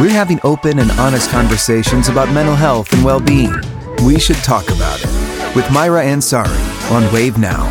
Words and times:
We're 0.00 0.08
having 0.08 0.40
open 0.44 0.78
and 0.78 0.90
honest 0.92 1.30
conversations 1.30 2.08
about 2.08 2.32
mental 2.32 2.54
health 2.54 2.90
and 2.94 3.04
well 3.04 3.20
being. 3.20 3.52
We 4.02 4.18
should 4.18 4.36
talk 4.36 4.70
about 4.70 4.98
it 4.98 5.54
with 5.54 5.66
Maira 5.66 6.02
Ansari 6.02 6.90
on 6.90 7.12
Wave 7.12 7.36
Now. 7.36 7.68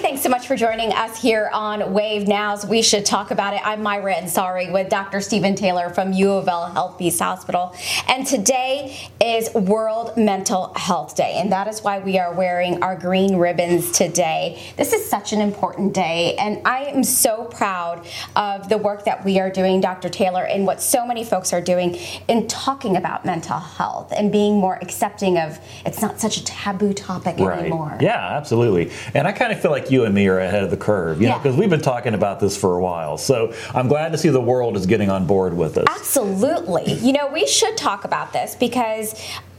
Thanks 0.00 0.22
so 0.22 0.28
much 0.28 0.46
for 0.46 0.54
joining 0.54 0.92
us 0.92 1.20
here 1.20 1.50
on 1.52 1.92
Wave 1.92 2.28
Now's 2.28 2.64
We 2.64 2.82
Should 2.82 3.04
Talk 3.04 3.32
About 3.32 3.52
It. 3.52 3.60
I'm 3.64 3.82
Maira 3.82 4.14
Ansari 4.14 4.72
with 4.72 4.88
Dr. 4.88 5.20
Stephen 5.20 5.56
Taylor 5.56 5.90
from 5.90 6.12
U 6.12 6.30
of 6.30 6.46
L 6.46 6.66
Health 6.66 6.98
Peace 6.98 7.18
Hospital. 7.18 7.74
And 8.06 8.24
today 8.24 9.10
is 9.20 9.52
World 9.54 10.16
Mental 10.16 10.72
Health 10.76 11.16
Day, 11.16 11.34
and 11.38 11.50
that 11.50 11.66
is 11.66 11.82
why 11.82 11.98
we 11.98 12.16
are 12.16 12.32
wearing 12.32 12.80
our 12.80 12.96
green 12.96 13.36
ribbons 13.36 13.90
today. 13.90 14.72
This 14.76 14.92
is 14.92 15.10
such 15.10 15.32
an 15.32 15.40
important 15.40 15.94
day, 15.94 16.36
and 16.36 16.64
I 16.64 16.84
am 16.84 17.02
so 17.02 17.44
proud 17.46 18.06
of 18.36 18.68
the 18.68 18.78
work 18.78 19.04
that 19.04 19.24
we 19.24 19.40
are 19.40 19.50
doing, 19.50 19.80
Dr. 19.80 20.08
Taylor, 20.08 20.44
and 20.44 20.64
what 20.64 20.80
so 20.80 21.04
many 21.04 21.24
folks 21.24 21.52
are 21.52 21.60
doing 21.60 21.96
in 22.28 22.46
talking 22.46 22.96
about 22.96 23.26
mental 23.26 23.58
health 23.58 24.12
and 24.16 24.30
being 24.30 24.58
more 24.58 24.78
accepting 24.80 25.38
of 25.38 25.58
it's 25.84 26.00
not 26.00 26.20
such 26.20 26.36
a 26.36 26.44
taboo 26.44 26.92
topic 26.92 27.36
right. 27.38 27.58
anymore. 27.58 27.98
Yeah, 28.00 28.36
absolutely. 28.36 28.92
And 29.12 29.26
I 29.26 29.32
kind 29.32 29.52
of 29.52 29.60
feel 29.60 29.72
like 29.72 29.87
you 29.90 30.04
and 30.04 30.14
me 30.14 30.26
are 30.28 30.38
ahead 30.38 30.62
of 30.62 30.70
the 30.70 30.76
curve, 30.76 31.20
you 31.20 31.28
know, 31.28 31.38
because 31.38 31.56
we've 31.56 31.70
been 31.70 31.80
talking 31.80 32.14
about 32.14 32.40
this 32.40 32.56
for 32.56 32.76
a 32.76 32.80
while. 32.80 33.18
So 33.18 33.54
I'm 33.74 33.88
glad 33.88 34.12
to 34.12 34.18
see 34.18 34.28
the 34.28 34.40
world 34.40 34.76
is 34.76 34.86
getting 34.86 35.10
on 35.10 35.26
board 35.26 35.56
with 35.56 35.78
us. 35.78 35.86
Absolutely. 35.88 36.92
You 36.94 37.12
know, 37.12 37.28
we 37.28 37.46
should 37.46 37.76
talk 37.76 38.04
about 38.04 38.32
this 38.32 38.54
because 38.54 39.14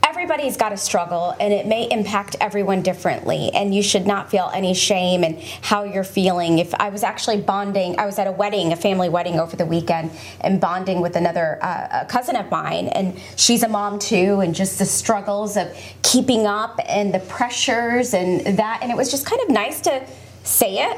everybody's 0.09 0.57
got 0.57 0.73
a 0.73 0.77
struggle 0.77 1.35
and 1.39 1.53
it 1.53 1.67
may 1.67 1.87
impact 1.91 2.35
everyone 2.41 2.81
differently 2.81 3.51
and 3.53 3.75
you 3.75 3.83
should 3.83 4.07
not 4.07 4.31
feel 4.31 4.49
any 4.55 4.73
shame 4.73 5.23
in 5.23 5.39
how 5.61 5.83
you're 5.83 6.03
feeling. 6.03 6.57
If 6.57 6.73
i 6.73 6.89
was 6.89 7.03
actually 7.03 7.41
bonding 7.41 7.99
i 7.99 8.07
was 8.07 8.17
at 8.17 8.25
a 8.25 8.31
wedding 8.31 8.73
a 8.73 8.75
family 8.75 9.07
wedding 9.07 9.39
over 9.39 9.55
the 9.55 9.67
weekend 9.67 10.09
and 10.41 10.59
bonding 10.59 10.99
with 10.99 11.15
another 11.15 11.59
uh, 11.61 12.05
cousin 12.05 12.35
of 12.35 12.49
mine 12.49 12.88
and 12.88 13.19
she's 13.35 13.61
a 13.61 13.67
mom 13.67 13.99
too 13.99 14.39
and 14.39 14.55
just 14.55 14.79
the 14.79 14.85
struggles 14.85 15.57
of 15.57 15.67
keeping 16.01 16.47
up 16.47 16.79
and 16.88 17.13
the 17.13 17.19
pressures 17.19 18.16
and 18.16 18.57
that 18.57 18.79
and 18.81 18.91
it 18.91 18.97
was 18.97 19.11
just 19.11 19.27
kind 19.27 19.41
of 19.44 19.49
nice 19.49 19.79
to 19.81 20.03
say 20.44 20.79
it 20.89 20.97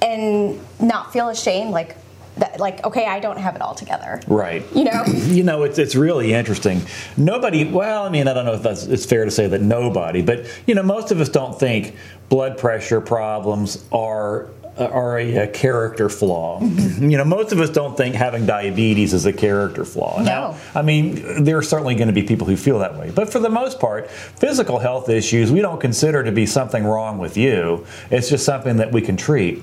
and 0.00 0.58
not 0.80 1.12
feel 1.12 1.28
ashamed 1.28 1.72
like 1.72 1.94
that, 2.36 2.60
like 2.60 2.84
okay 2.84 3.06
i 3.06 3.20
don't 3.20 3.38
have 3.38 3.56
it 3.56 3.62
all 3.62 3.74
together. 3.74 4.20
Right. 4.26 4.64
You 4.74 4.84
know? 4.84 5.04
You 5.30 5.44
know 5.44 5.62
it's, 5.62 5.78
it's 5.78 5.94
really 5.94 6.34
interesting. 6.34 6.82
Nobody 7.16 7.64
well 7.64 8.04
i 8.04 8.08
mean 8.08 8.26
i 8.28 8.34
don't 8.34 8.44
know 8.44 8.54
if 8.54 8.62
that's 8.62 8.84
it's 8.84 9.06
fair 9.06 9.24
to 9.24 9.30
say 9.30 9.46
that 9.46 9.60
nobody 9.60 10.22
but 10.22 10.46
you 10.66 10.74
know 10.74 10.82
most 10.82 11.12
of 11.12 11.20
us 11.20 11.28
don't 11.28 11.58
think 11.58 11.94
blood 12.28 12.58
pressure 12.58 13.00
problems 13.00 13.84
are 13.92 14.48
are 14.80 15.18
a, 15.18 15.36
a 15.36 15.48
character 15.48 16.08
flaw. 16.08 16.60
Mm-hmm. 16.60 17.10
You 17.10 17.18
know, 17.18 17.24
most 17.24 17.52
of 17.52 17.60
us 17.60 17.70
don't 17.70 17.96
think 17.96 18.14
having 18.14 18.46
diabetes 18.46 19.12
is 19.12 19.26
a 19.26 19.32
character 19.32 19.84
flaw. 19.84 20.18
No. 20.18 20.24
Now, 20.24 20.56
I 20.74 20.82
mean, 20.82 21.44
there 21.44 21.58
are 21.58 21.62
certainly 21.62 21.94
going 21.94 22.08
to 22.08 22.14
be 22.14 22.22
people 22.22 22.46
who 22.46 22.56
feel 22.56 22.78
that 22.80 22.96
way. 22.96 23.10
But 23.10 23.30
for 23.32 23.38
the 23.38 23.50
most 23.50 23.78
part, 23.78 24.10
physical 24.10 24.78
health 24.78 25.08
issues 25.08 25.52
we 25.52 25.60
don't 25.60 25.80
consider 25.80 26.22
to 26.22 26.32
be 26.32 26.46
something 26.46 26.84
wrong 26.84 27.18
with 27.18 27.36
you. 27.36 27.86
It's 28.10 28.28
just 28.28 28.44
something 28.44 28.76
that 28.76 28.92
we 28.92 29.02
can 29.02 29.16
treat. 29.16 29.62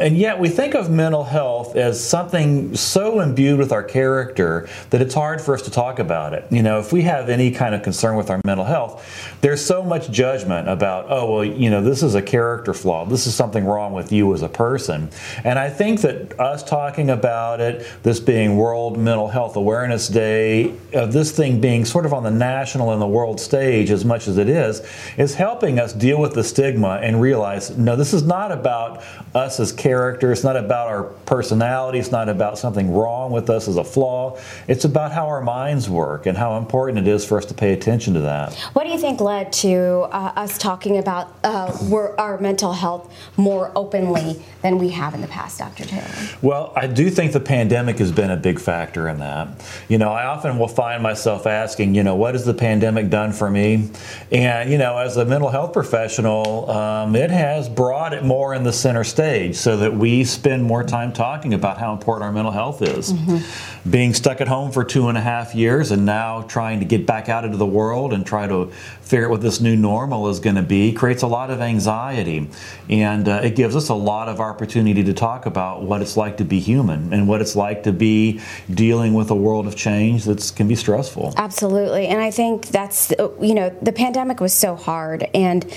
And 0.00 0.16
yet 0.16 0.38
we 0.38 0.48
think 0.48 0.74
of 0.74 0.90
mental 0.90 1.24
health 1.24 1.76
as 1.76 2.02
something 2.02 2.74
so 2.76 3.20
imbued 3.20 3.58
with 3.58 3.72
our 3.72 3.82
character 3.82 4.68
that 4.90 5.00
it's 5.00 5.14
hard 5.14 5.40
for 5.40 5.54
us 5.54 5.62
to 5.62 5.70
talk 5.70 5.98
about 5.98 6.32
it. 6.32 6.46
You 6.50 6.62
know, 6.62 6.78
if 6.78 6.92
we 6.92 7.02
have 7.02 7.28
any 7.28 7.50
kind 7.50 7.74
of 7.74 7.82
concern 7.82 8.16
with 8.16 8.30
our 8.30 8.40
mental 8.44 8.64
health, 8.64 9.04
there's 9.40 9.64
so 9.64 9.82
much 9.82 10.10
judgment 10.10 10.68
about, 10.68 11.06
oh, 11.08 11.32
well, 11.32 11.44
you 11.44 11.70
know, 11.70 11.82
this 11.82 12.02
is 12.02 12.14
a 12.14 12.22
character 12.22 12.74
flaw. 12.74 13.04
This 13.04 13.26
is 13.26 13.34
something 13.34 13.64
wrong 13.64 13.92
with 13.92 14.12
you 14.12 14.32
as 14.34 14.42
a 14.42 14.48
person. 14.58 15.08
And 15.44 15.56
I 15.56 15.70
think 15.70 16.00
that 16.00 16.38
us 16.40 16.64
talking 16.64 17.10
about 17.10 17.60
it, 17.60 17.86
this 18.02 18.18
being 18.18 18.56
World 18.56 18.98
Mental 18.98 19.28
Health 19.28 19.54
Awareness 19.54 20.08
Day, 20.08 20.74
uh, 20.92 21.06
this 21.06 21.30
thing 21.30 21.60
being 21.60 21.84
sort 21.84 22.04
of 22.04 22.12
on 22.12 22.24
the 22.24 22.30
national 22.32 22.90
and 22.90 23.00
the 23.00 23.06
world 23.06 23.40
stage 23.40 23.92
as 23.92 24.04
much 24.04 24.26
as 24.26 24.36
it 24.36 24.48
is, 24.48 24.82
is 25.16 25.36
helping 25.36 25.78
us 25.78 25.92
deal 25.92 26.20
with 26.20 26.34
the 26.34 26.42
stigma 26.42 26.98
and 27.00 27.20
realize 27.20 27.78
no, 27.78 27.94
this 27.94 28.12
is 28.12 28.24
not 28.24 28.50
about 28.50 29.04
us 29.32 29.60
as 29.60 29.70
characters, 29.70 30.38
it's 30.38 30.44
not 30.44 30.56
about 30.56 30.88
our 30.88 31.04
personality, 31.04 32.00
it's 32.00 32.10
not 32.10 32.28
about 32.28 32.58
something 32.58 32.92
wrong 32.92 33.30
with 33.30 33.48
us 33.50 33.68
as 33.68 33.76
a 33.76 33.84
flaw. 33.84 34.36
It's 34.66 34.84
about 34.84 35.12
how 35.12 35.28
our 35.28 35.40
minds 35.40 35.88
work 35.88 36.26
and 36.26 36.36
how 36.36 36.58
important 36.58 36.98
it 36.98 37.06
is 37.06 37.24
for 37.24 37.38
us 37.38 37.44
to 37.44 37.54
pay 37.54 37.72
attention 37.74 38.12
to 38.14 38.20
that. 38.22 38.54
What 38.72 38.82
do 38.82 38.90
you 38.90 38.98
think 38.98 39.20
led 39.20 39.52
to 39.52 40.08
uh, 40.10 40.32
us 40.34 40.58
talking 40.58 40.98
about 40.98 41.32
uh, 41.44 41.72
our 42.18 42.38
mental 42.40 42.72
health 42.72 43.08
more 43.36 43.70
openly 43.76 44.42
than 44.62 44.78
we 44.78 44.88
have 44.90 45.14
in 45.14 45.20
the 45.20 45.28
past, 45.28 45.58
Dr. 45.58 45.84
Taylor? 45.84 46.08
Well, 46.42 46.72
I 46.74 46.88
do 46.88 47.10
think 47.10 47.32
the 47.32 47.40
pandemic 47.40 47.98
has 47.98 48.10
been 48.10 48.30
a 48.30 48.36
big 48.36 48.58
factor 48.58 49.08
in 49.08 49.20
that. 49.20 49.48
You 49.88 49.98
know, 49.98 50.10
I 50.10 50.26
often 50.26 50.58
will 50.58 50.68
find 50.68 51.02
myself 51.02 51.46
asking, 51.46 51.94
you 51.94 52.02
know, 52.02 52.16
what 52.16 52.34
has 52.34 52.44
the 52.44 52.54
pandemic 52.54 53.08
done 53.08 53.32
for 53.32 53.48
me? 53.48 53.90
And, 54.32 54.70
you 54.70 54.78
know, 54.78 54.98
as 54.98 55.16
a 55.16 55.24
mental 55.24 55.48
health 55.48 55.72
professional, 55.72 56.70
um, 56.70 57.14
it 57.14 57.30
has 57.30 57.68
brought 57.68 58.12
it 58.12 58.24
more 58.24 58.54
in 58.54 58.64
the 58.64 58.72
center 58.72 59.04
stage 59.04 59.54
so 59.54 59.76
that 59.76 59.94
we 59.94 60.24
spend 60.24 60.64
more 60.64 60.82
time 60.82 61.12
talking 61.12 61.54
about 61.54 61.78
how 61.78 61.92
important 61.92 62.24
our 62.24 62.32
mental 62.32 62.52
health 62.52 62.82
is. 62.82 63.12
Mm-hmm. 63.12 63.90
Being 63.90 64.12
stuck 64.12 64.40
at 64.40 64.48
home 64.48 64.72
for 64.72 64.82
two 64.82 65.08
and 65.08 65.16
a 65.16 65.20
half 65.20 65.54
years 65.54 65.92
and 65.92 66.04
now 66.04 66.42
trying 66.42 66.80
to 66.80 66.84
get 66.84 67.06
back 67.06 67.28
out 67.28 67.44
into 67.44 67.56
the 67.56 67.66
world 67.66 68.12
and 68.12 68.26
try 68.26 68.46
to 68.46 68.66
figure 69.02 69.26
out 69.26 69.30
what 69.30 69.40
this 69.40 69.60
new 69.60 69.76
normal 69.76 70.28
is 70.28 70.40
going 70.40 70.56
to 70.56 70.62
be 70.62 70.92
creates 70.92 71.22
a 71.22 71.26
lot 71.26 71.50
of 71.50 71.60
anxiety. 71.60 72.48
And 72.90 73.28
uh, 73.28 73.40
it 73.42 73.56
gives 73.56 73.76
us 73.76 73.88
a 73.88 73.94
lot 73.94 74.27
of 74.28 74.40
opportunity 74.40 75.02
to 75.04 75.12
talk 75.12 75.46
about 75.46 75.82
what 75.82 76.02
it's 76.02 76.16
like 76.16 76.36
to 76.38 76.44
be 76.44 76.60
human 76.60 77.12
and 77.12 77.28
what 77.28 77.40
it's 77.40 77.56
like 77.56 77.82
to 77.84 77.92
be 77.92 78.40
dealing 78.72 79.14
with 79.14 79.30
a 79.30 79.34
world 79.34 79.66
of 79.66 79.76
change 79.76 80.24
that 80.24 80.52
can 80.56 80.68
be 80.68 80.74
stressful. 80.74 81.34
Absolutely. 81.36 82.06
And 82.06 82.20
I 82.20 82.30
think 82.30 82.66
that's, 82.68 83.10
you 83.40 83.54
know, 83.54 83.70
the 83.82 83.92
pandemic 83.92 84.40
was 84.40 84.52
so 84.52 84.76
hard. 84.76 85.24
And 85.34 85.70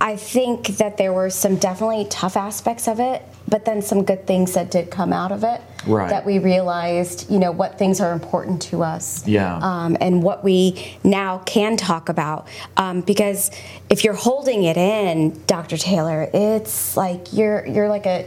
I 0.00 0.16
think 0.16 0.66
that 0.78 0.96
there 0.96 1.12
were 1.12 1.30
some 1.30 1.56
definitely 1.56 2.06
tough 2.10 2.36
aspects 2.36 2.88
of 2.88 2.98
it, 2.98 3.22
but 3.52 3.66
then 3.66 3.82
some 3.82 4.02
good 4.02 4.26
things 4.26 4.54
that 4.54 4.70
did 4.70 4.90
come 4.90 5.12
out 5.12 5.30
of 5.30 5.44
it. 5.44 5.60
Right. 5.86 6.08
That 6.08 6.24
we 6.24 6.38
realized, 6.38 7.30
you 7.30 7.38
know, 7.38 7.52
what 7.52 7.78
things 7.78 8.00
are 8.00 8.14
important 8.14 8.62
to 8.62 8.82
us. 8.82 9.28
Yeah. 9.28 9.58
Um, 9.58 9.94
and 10.00 10.22
what 10.22 10.42
we 10.42 10.96
now 11.04 11.38
can 11.40 11.76
talk 11.76 12.08
about. 12.08 12.48
Um, 12.78 13.02
because 13.02 13.50
if 13.90 14.04
you're 14.04 14.14
holding 14.14 14.64
it 14.64 14.78
in, 14.78 15.38
Dr. 15.46 15.76
Taylor, 15.76 16.30
it's 16.32 16.96
like 16.96 17.34
you're 17.34 17.66
you're 17.66 17.90
like 17.90 18.06
a 18.06 18.26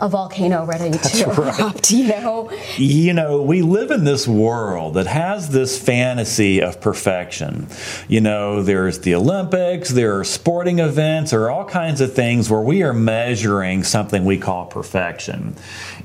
a 0.00 0.08
volcano 0.08 0.64
ready 0.64 0.90
That's 0.90 1.20
to 1.20 1.26
right. 1.26 1.58
erupt, 1.58 1.90
you 1.90 2.08
know? 2.08 2.50
You 2.76 3.12
know, 3.12 3.42
we 3.42 3.62
live 3.62 3.90
in 3.90 4.04
this 4.04 4.28
world 4.28 4.94
that 4.94 5.06
has 5.06 5.48
this 5.48 5.80
fantasy 5.80 6.60
of 6.60 6.80
perfection. 6.80 7.68
You 8.08 8.20
know, 8.20 8.62
there's 8.62 9.00
the 9.00 9.14
Olympics, 9.14 9.90
there 9.90 10.18
are 10.18 10.24
sporting 10.24 10.80
events, 10.80 11.30
there 11.30 11.42
are 11.42 11.50
all 11.50 11.64
kinds 11.64 12.00
of 12.00 12.12
things 12.12 12.50
where 12.50 12.60
we 12.60 12.82
are 12.82 12.92
measuring 12.92 13.84
something 13.84 14.24
we 14.24 14.38
call 14.38 14.66
perfection. 14.66 15.54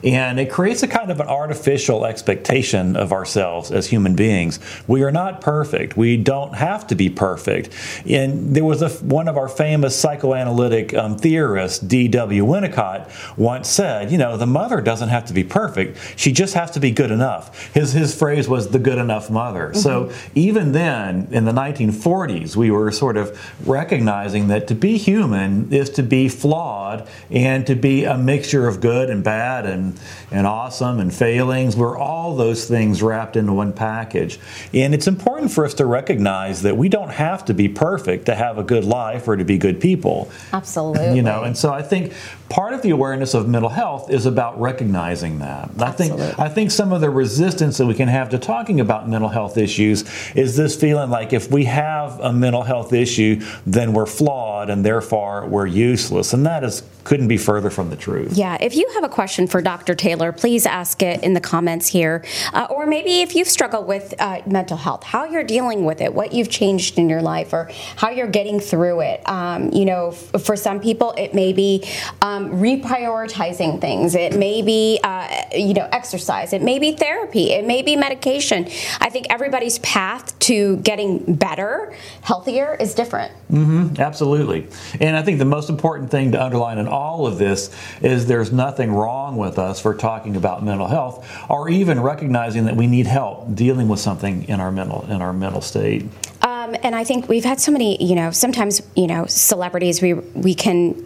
And 0.03 0.39
it 0.39 0.49
creates 0.49 0.83
a 0.83 0.87
kind 0.87 1.11
of 1.11 1.19
an 1.19 1.27
artificial 1.27 2.05
expectation 2.05 2.95
of 2.95 3.11
ourselves 3.11 3.71
as 3.71 3.87
human 3.87 4.15
beings. 4.15 4.59
We 4.87 5.03
are 5.03 5.11
not 5.11 5.41
perfect. 5.41 5.97
We 5.97 6.17
don't 6.17 6.55
have 6.55 6.87
to 6.87 6.95
be 6.95 7.09
perfect. 7.09 7.69
And 8.09 8.55
there 8.55 8.65
was 8.65 8.81
a, 8.81 8.89
one 8.89 9.27
of 9.27 9.37
our 9.37 9.49
famous 9.49 9.99
psychoanalytic 9.99 10.93
um, 10.93 11.17
theorists, 11.17 11.79
D.W. 11.79 12.45
Winnicott, 12.45 13.37
once 13.37 13.70
said, 13.71 14.11
you 14.11 14.17
know, 14.17 14.37
the 14.37 14.45
mother 14.45 14.81
doesn't 14.81 15.09
have 15.09 15.25
to 15.25 15.33
be 15.33 15.43
perfect. 15.43 15.97
She 16.15 16.31
just 16.31 16.53
has 16.53 16.71
to 16.71 16.79
be 16.79 16.91
good 16.91 17.11
enough. 17.11 17.73
His, 17.73 17.93
his 17.93 18.17
phrase 18.17 18.47
was 18.47 18.69
the 18.69 18.79
good 18.79 18.97
enough 18.97 19.29
mother. 19.29 19.69
Mm-hmm. 19.69 19.79
So 19.79 20.11
even 20.35 20.71
then, 20.71 21.27
in 21.31 21.45
the 21.45 21.51
1940s, 21.51 22.55
we 22.55 22.71
were 22.71 22.91
sort 22.91 23.17
of 23.17 23.67
recognizing 23.67 24.47
that 24.49 24.67
to 24.67 24.75
be 24.75 24.97
human 24.97 25.71
is 25.71 25.89
to 25.91 26.03
be 26.03 26.29
flawed 26.29 27.07
and 27.29 27.65
to 27.67 27.75
be 27.75 28.05
a 28.05 28.17
mixture 28.17 28.67
of 28.67 28.81
good 28.81 29.09
and 29.09 29.23
bad 29.23 29.65
and 29.65 29.99
and, 30.31 30.47
awesome 30.47 30.99
and 30.99 31.13
failings. 31.13 31.75
We're 31.75 31.97
all 31.97 32.35
those 32.35 32.65
things 32.65 33.01
wrapped 33.01 33.35
into 33.35 33.53
one 33.53 33.73
package. 33.73 34.39
And 34.73 34.93
it's 34.93 35.07
important 35.07 35.51
for 35.51 35.65
us 35.65 35.73
to 35.75 35.85
recognize 35.85 36.61
that 36.63 36.77
we 36.77 36.89
don't 36.89 37.09
have 37.09 37.45
to 37.45 37.53
be 37.53 37.67
perfect 37.67 38.25
to 38.25 38.35
have 38.35 38.57
a 38.57 38.63
good 38.63 38.85
life 38.85 39.27
or 39.27 39.35
to 39.35 39.43
be 39.43 39.57
good 39.57 39.79
people. 39.79 40.31
Absolutely. 40.53 41.15
You 41.15 41.21
know, 41.21 41.43
and 41.43 41.57
so 41.57 41.71
I 41.71 41.81
think 41.81 42.13
part 42.49 42.73
of 42.73 42.81
the 42.81 42.89
awareness 42.89 43.33
of 43.33 43.47
mental 43.47 43.60
health 43.69 44.09
is 44.09 44.25
about 44.25 44.59
recognizing 44.59 45.39
that. 45.39 45.69
I 45.79 45.91
think 45.91 46.13
I 46.39 46.49
think 46.49 46.71
some 46.71 46.91
of 46.93 47.01
the 47.01 47.09
resistance 47.09 47.77
that 47.77 47.85
we 47.85 47.93
can 47.93 48.07
have 48.07 48.29
to 48.29 48.39
talking 48.39 48.79
about 48.79 49.07
mental 49.07 49.29
health 49.29 49.57
issues 49.57 50.03
is 50.35 50.55
this 50.55 50.75
feeling 50.75 51.09
like 51.09 51.33
if 51.33 51.51
we 51.51 51.65
have 51.65 52.19
a 52.19 52.31
mental 52.31 52.63
health 52.63 52.93
issue, 52.93 53.41
then 53.65 53.93
we're 53.93 54.05
flawed 54.05 54.69
and 54.69 54.85
therefore 54.85 55.47
we're 55.47 55.67
useless. 55.67 56.33
And 56.33 56.45
that 56.45 56.63
is 56.63 56.83
couldn't 57.03 57.27
be 57.27 57.37
further 57.37 57.69
from 57.69 57.89
the 57.89 57.95
truth. 57.95 58.37
Yeah, 58.37 58.57
if 58.61 58.75
you 58.75 58.87
have 58.93 59.03
a 59.03 59.09
question 59.09 59.47
for 59.47 59.61
Dr. 59.61 59.95
Taylor, 59.95 60.31
please 60.31 60.65
ask 60.65 61.01
it 61.01 61.23
in 61.23 61.33
the 61.33 61.41
comments 61.41 61.87
here. 61.87 62.23
Uh, 62.53 62.67
or 62.69 62.85
maybe 62.85 63.21
if 63.21 63.35
you've 63.35 63.47
struggled 63.47 63.87
with 63.87 64.13
uh, 64.19 64.41
mental 64.45 64.77
health, 64.77 65.03
how 65.03 65.25
you're 65.25 65.43
dealing 65.43 65.83
with 65.83 65.99
it, 65.99 66.13
what 66.13 66.31
you've 66.31 66.49
changed 66.49 66.99
in 66.99 67.09
your 67.09 67.21
life, 67.21 67.53
or 67.53 67.71
how 67.95 68.09
you're 68.09 68.27
getting 68.27 68.59
through 68.59 69.01
it. 69.01 69.27
Um, 69.27 69.71
you 69.71 69.85
know, 69.85 70.09
f- 70.09 70.43
for 70.43 70.55
some 70.55 70.79
people, 70.79 71.13
it 71.17 71.33
may 71.33 71.53
be 71.53 71.83
um, 72.21 72.51
reprioritizing 72.51 73.50
things. 73.79 74.15
It 74.15 74.37
may 74.37 74.61
be, 74.61 74.99
uh, 75.03 75.45
you 75.53 75.73
know, 75.73 75.87
exercise. 75.91 76.53
It 76.53 76.61
may 76.61 76.79
be 76.79 76.93
therapy. 76.93 77.51
It 77.51 77.65
may 77.65 77.81
be 77.81 77.95
medication. 77.95 78.67
I 78.99 79.09
think 79.09 79.27
everybody's 79.29 79.79
path 79.79 80.37
to 80.39 80.77
getting 80.77 81.35
better, 81.35 81.93
healthier, 82.21 82.75
is 82.79 82.93
different. 82.93 83.31
Mm-hmm, 83.51 84.01
absolutely. 84.01 84.67
And 84.99 85.15
I 85.15 85.21
think 85.21 85.39
the 85.39 85.45
most 85.45 85.69
important 85.69 86.11
thing 86.11 86.31
to 86.33 86.43
underline 86.43 86.77
in 86.77 86.87
all 86.87 87.27
of 87.27 87.37
this 87.37 87.75
is 88.01 88.27
there's 88.27 88.51
nothing 88.51 88.91
wrong 88.91 89.37
with 89.37 89.59
us 89.59 89.79
for 89.79 89.93
talking 89.93 90.35
about 90.35 90.63
mental 90.63 90.87
health 90.87 91.27
or 91.49 91.69
even 91.69 91.99
recognizing 91.99 92.65
that 92.65 92.75
we 92.75 92.87
need 92.87 93.07
help 93.07 93.55
dealing 93.55 93.87
with 93.87 93.99
something 93.99 94.43
in 94.47 94.59
our 94.59 94.71
mental 94.71 95.05
in 95.09 95.21
our 95.21 95.33
mental 95.33 95.61
state. 95.61 96.05
Um, 96.41 96.75
and 96.81 96.95
I 96.95 97.03
think 97.03 97.29
we've 97.29 97.45
had 97.45 97.59
so 97.59 97.71
many, 97.71 98.03
you 98.03 98.15
know, 98.15 98.31
sometimes, 98.31 98.81
you 98.95 99.07
know, 99.07 99.25
celebrities, 99.27 100.01
we 100.01 100.13
we 100.13 100.55
can, 100.55 101.03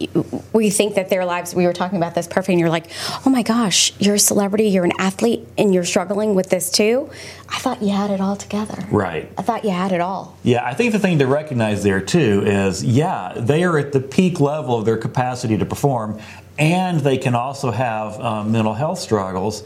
we 0.52 0.70
think 0.70 0.94
that 0.94 1.10
their 1.10 1.24
lives, 1.24 1.54
we 1.54 1.66
were 1.66 1.72
talking 1.72 1.98
about 1.98 2.14
this 2.14 2.26
perfect, 2.26 2.50
and 2.50 2.60
you're 2.60 2.70
like, 2.70 2.86
oh 3.26 3.30
my 3.30 3.42
gosh, 3.42 3.92
you're 3.98 4.14
a 4.14 4.18
celebrity, 4.18 4.68
you're 4.68 4.84
an 4.84 4.98
athlete, 4.98 5.46
and 5.58 5.74
you're 5.74 5.84
struggling 5.84 6.34
with 6.34 6.48
this 6.48 6.70
too. 6.70 7.10
I 7.48 7.58
thought 7.58 7.82
you 7.82 7.90
had 7.90 8.10
it 8.10 8.20
all 8.20 8.36
together. 8.36 8.86
Right. 8.90 9.30
I 9.36 9.42
thought 9.42 9.64
you 9.64 9.70
had 9.70 9.92
it 9.92 10.00
all. 10.00 10.36
Yeah, 10.42 10.64
I 10.64 10.74
think 10.74 10.92
the 10.92 10.98
thing 10.98 11.18
to 11.18 11.26
recognize 11.26 11.82
there 11.82 12.00
too 12.00 12.42
is, 12.46 12.82
yeah, 12.82 13.34
they 13.36 13.62
are 13.64 13.78
at 13.78 13.92
the 13.92 14.00
peak 14.00 14.40
level 14.40 14.78
of 14.78 14.84
their 14.84 14.96
capacity 14.96 15.58
to 15.58 15.66
perform, 15.66 16.18
and 16.58 17.00
they 17.00 17.18
can 17.18 17.34
also 17.34 17.70
have 17.70 18.18
um, 18.20 18.52
mental 18.52 18.72
health 18.72 18.98
struggles 18.98 19.64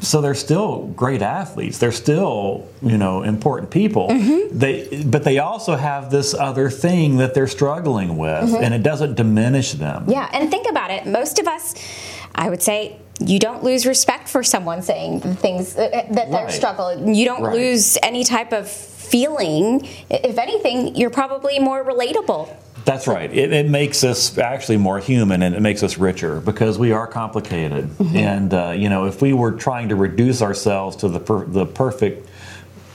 so 0.00 0.20
they're 0.20 0.34
still 0.34 0.86
great 0.96 1.22
athletes. 1.22 1.78
They're 1.78 1.92
still, 1.92 2.68
you 2.82 2.98
know, 2.98 3.22
important 3.22 3.70
people. 3.70 4.08
Mm-hmm. 4.08 4.58
They, 4.58 5.02
but 5.04 5.24
they 5.24 5.38
also 5.38 5.76
have 5.76 6.10
this 6.10 6.34
other 6.34 6.70
thing 6.70 7.16
that 7.18 7.34
they're 7.34 7.46
struggling 7.46 8.16
with, 8.16 8.50
mm-hmm. 8.50 8.62
and 8.62 8.74
it 8.74 8.82
doesn't 8.82 9.14
diminish 9.14 9.72
them. 9.72 10.04
Yeah, 10.08 10.28
and 10.32 10.50
think 10.50 10.68
about 10.68 10.90
it. 10.90 11.06
Most 11.06 11.38
of 11.38 11.46
us, 11.46 11.74
I 12.34 12.50
would 12.50 12.62
say, 12.62 12.98
you 13.20 13.38
don't 13.38 13.62
lose 13.62 13.86
respect 13.86 14.28
for 14.28 14.42
someone 14.42 14.82
saying 14.82 15.20
things 15.20 15.74
that, 15.74 16.12
that 16.12 16.30
they're 16.30 16.50
struggling. 16.50 17.14
You 17.14 17.24
don't 17.26 17.42
right. 17.42 17.54
lose 17.54 17.96
any 18.02 18.24
type 18.24 18.52
of 18.52 18.68
feeling. 18.68 19.86
If 20.10 20.38
anything, 20.38 20.96
you're 20.96 21.10
probably 21.10 21.58
more 21.60 21.84
relatable. 21.84 22.54
That's 22.84 23.06
right. 23.06 23.32
It, 23.32 23.52
it, 23.52 23.70
makes 23.70 24.04
us 24.04 24.36
actually 24.36 24.76
more 24.76 24.98
human 24.98 25.42
and 25.42 25.54
it 25.54 25.60
makes 25.60 25.82
us 25.82 25.96
richer 25.96 26.40
because 26.40 26.78
we 26.78 26.92
are 26.92 27.06
complicated. 27.06 27.86
Mm-hmm. 27.86 28.16
And, 28.16 28.54
uh, 28.54 28.74
you 28.76 28.90
know, 28.90 29.06
if 29.06 29.22
we 29.22 29.32
were 29.32 29.52
trying 29.52 29.88
to 29.88 29.96
reduce 29.96 30.42
ourselves 30.42 30.96
to 30.96 31.08
the, 31.08 31.18
per- 31.18 31.46
the 31.46 31.64
perfect 31.64 32.28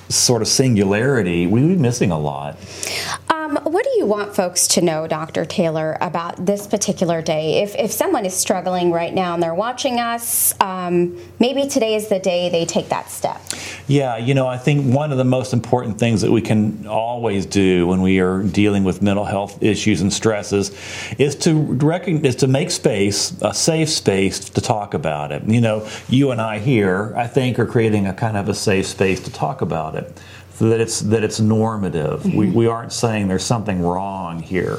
sort 0.10 0.42
of 0.42 0.48
singularity, 0.48 1.48
we 1.48 1.62
would 1.62 1.70
be 1.70 1.76
missing 1.76 2.12
a 2.12 2.20
lot. 2.20 2.58
Um, 3.50 3.58
what 3.64 3.84
do 3.84 3.90
you 3.98 4.06
want 4.06 4.36
folks 4.36 4.68
to 4.68 4.82
know, 4.82 5.08
Dr. 5.08 5.44
Taylor, 5.44 5.98
about 6.02 6.46
this 6.46 6.68
particular 6.68 7.22
day? 7.22 7.64
If, 7.64 7.76
if 7.76 7.92
someone 7.92 8.24
is 8.26 8.36
struggling 8.36 8.92
right 8.92 9.12
now 9.14 9.34
and 9.34 9.42
they're 9.42 9.56
watching 9.56 10.00
us, 10.00 10.54
um, 10.62 11.20
maybe 11.40 11.68
today 11.68 11.96
is 11.96 12.10
the 12.10 12.20
day 12.20 12.50
they 12.50 12.66
take 12.66 12.90
that 12.90 13.10
step. 13.10 13.42
Yeah, 13.88 14.18
you 14.18 14.36
know, 14.36 14.46
I 14.46 14.58
think 14.58 14.94
one 14.94 15.12
of 15.12 15.18
the 15.18 15.24
most 15.24 15.54
important 15.54 15.98
things 15.98 16.22
that 16.22 16.32
we 16.32 16.44
can 16.44 16.86
always 16.86 17.48
do 17.48 17.88
when 17.88 18.04
we 18.04 18.20
are 18.20 18.44
dealing 18.44 18.84
with 18.84 19.02
mental 19.02 19.26
health 19.26 19.64
issues 19.64 20.02
and 20.02 20.14
stresses 20.14 20.72
is 21.18 21.36
to 21.38 21.56
recognize, 21.56 22.36
is 22.36 22.36
to 22.42 22.48
make 22.48 22.70
space, 22.70 23.36
a 23.42 23.54
safe 23.54 23.90
space 23.90 24.40
to 24.42 24.62
talk 24.62 24.94
about 24.94 25.32
it. 25.32 25.44
You 25.46 25.62
know, 25.62 25.90
you 26.08 26.30
and 26.30 26.40
I 26.40 26.60
here, 26.60 27.16
I 27.18 27.26
think, 27.26 27.58
are 27.58 27.66
creating 27.66 28.06
a 28.06 28.14
kind 28.14 28.38
of 28.38 28.48
a 28.48 28.54
safe 28.54 28.86
space 28.86 29.20
to 29.22 29.32
talk 29.32 29.62
about 29.62 29.96
it 29.96 30.16
that 30.60 30.82
it's 30.82 31.00
that 31.02 31.24
it's 31.24 31.40
normative. 31.40 32.22
Mm-hmm. 32.22 32.38
We, 32.38 32.50
we 32.52 32.68
aren't 32.68 32.92
saying 32.92 33.28
there's 33.28 33.46
something 33.46 33.82
wrong 33.82 34.42
here. 34.42 34.78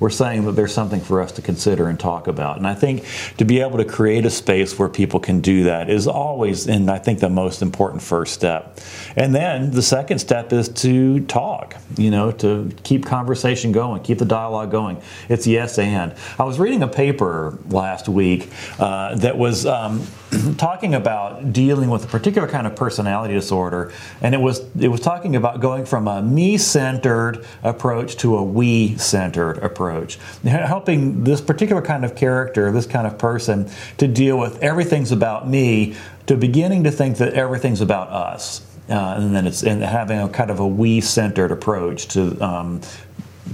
We're 0.00 0.10
saying 0.10 0.44
that 0.44 0.52
there's 0.52 0.74
something 0.74 1.00
for 1.00 1.20
us 1.20 1.32
to 1.32 1.42
consider 1.42 1.88
and 1.88 1.98
talk 1.98 2.26
about. 2.26 2.56
And 2.56 2.66
I 2.66 2.74
think 2.74 3.04
to 3.38 3.44
be 3.44 3.60
able 3.60 3.78
to 3.78 3.84
create 3.84 4.26
a 4.26 4.30
space 4.30 4.78
where 4.78 4.88
people 4.88 5.20
can 5.20 5.40
do 5.40 5.64
that 5.64 5.88
is 5.88 6.06
always, 6.06 6.66
and 6.66 6.90
I 6.90 6.98
think 6.98 7.20
the 7.20 7.30
most 7.30 7.62
important 7.62 8.02
first 8.02 8.34
step. 8.34 8.78
And 9.16 9.34
then 9.34 9.70
the 9.70 9.82
second 9.82 10.18
step 10.18 10.52
is 10.52 10.68
to 10.68 11.20
talk. 11.20 11.76
You 11.96 12.10
know, 12.10 12.32
to 12.32 12.72
keep 12.82 13.06
conversation 13.06 13.72
going, 13.72 14.02
keep 14.02 14.18
the 14.18 14.24
dialogue 14.24 14.70
going. 14.70 15.00
It's 15.28 15.46
yes 15.46 15.78
and. 15.78 16.14
I 16.38 16.44
was 16.44 16.58
reading 16.58 16.82
a 16.82 16.88
paper 16.88 17.58
last 17.68 18.08
week 18.08 18.50
uh, 18.78 19.14
that 19.16 19.38
was. 19.38 19.66
Um, 19.66 20.06
talking 20.58 20.94
about 20.94 21.52
dealing 21.52 21.88
with 21.90 22.04
a 22.04 22.08
particular 22.08 22.48
kind 22.48 22.66
of 22.66 22.74
personality 22.74 23.34
disorder, 23.34 23.92
and 24.20 24.34
it 24.34 24.40
was 24.40 24.60
it 24.78 24.88
was 24.88 25.00
talking 25.00 25.36
about 25.36 25.60
going 25.60 25.84
from 25.84 26.08
a 26.08 26.20
me-centered 26.20 27.44
approach 27.62 28.16
to 28.16 28.36
a 28.36 28.42
we-centered 28.42 29.58
approach, 29.86 30.18
helping 30.44 31.24
this 31.24 31.40
particular 31.40 31.82
kind 31.82 32.04
of 32.04 32.14
character, 32.14 32.70
this 32.72 32.86
kind 32.86 33.06
of 33.06 33.18
person, 33.18 33.68
to 33.98 34.08
deal 34.08 34.38
with 34.38 34.62
everything's 34.62 35.12
about 35.12 35.48
me, 35.48 35.94
to 36.26 36.36
beginning 36.36 36.84
to 36.84 36.90
think 36.90 37.18
that 37.18 37.34
everything's 37.34 37.80
about 37.80 38.08
us. 38.08 38.62
Uh, 38.88 39.14
and 39.18 39.34
then 39.34 39.46
it's 39.48 39.64
and 39.64 39.82
having 39.82 40.20
a 40.20 40.28
kind 40.28 40.48
of 40.50 40.60
a 40.60 40.66
we-centered 40.66 41.50
approach 41.50 42.06
to 42.06 42.40
um, 42.40 42.80